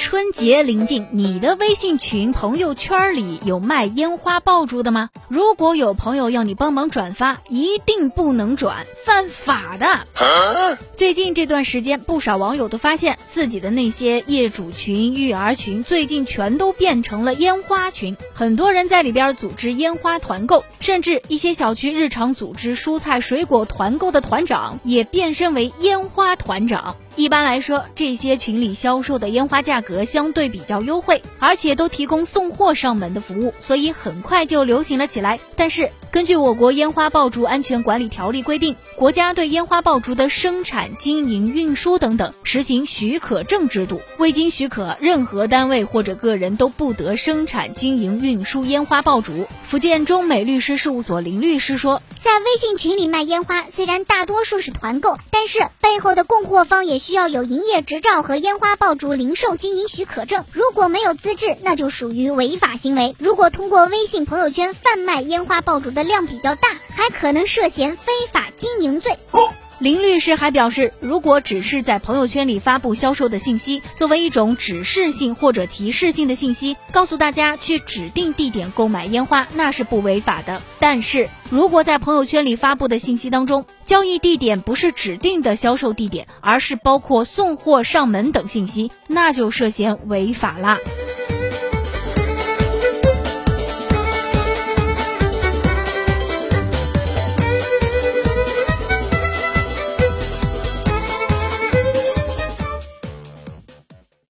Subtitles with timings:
[0.00, 5.10] 春节临近，你的微信群朋友圈里有卖烟花爆竹的吗？
[5.28, 10.88] 如果有朋友要你帮忙转发，一定不能转，犯法的。
[10.96, 26.96] 最近这段时间，不少网友都发现自己的那些业主群、育儿群，最近全都变成了烟花群，很多人在里边组织烟花团购，甚至一些小区日常组织蔬菜水果团购的团长也变身为烟花团长。
[27.16, 35.38] 一般来说，这些群里销售的烟花价格相对比较优惠，而且都提供送货上门的服务，所以很快就流行了起来。
[35.56, 49.46] 但是，根据我国烟花爆竹安全管理条例规定，国家对烟花爆竹的生产、经营、运输等等实行许可证制度，未经许可，任何单位或者个人都不得生产、经营、运输烟花爆竹。
[49.64, 60.44] 福建中美律师事务所林律师说，在微信群里卖烟花，虽然大多数是团购，但是背后的供货方也需要有营业执照和烟花爆竹零售经营许可证。
[60.52, 63.16] 如果没有资质，那就属于违法行为。
[63.18, 69.18] 如果通过微信朋友圈贩卖烟花爆竹的量比较大，还可能涉嫌非法经营罪。
[69.80, 80.60] 林律师还表示，如果只是在朋友圈里发布销售的信息，作为一种指示性或者提示性的信息，告诉大家去指定地点购买烟花，那是不违法的。
[80.80, 90.76] 但是如果在朋友圈里发布的信息当中，交易地点不是指定的销售地点，而是包括送货上门等信息，那就涉嫌违法啦。